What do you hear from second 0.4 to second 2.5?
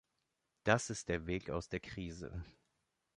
Das ist der Weg aus der Krise.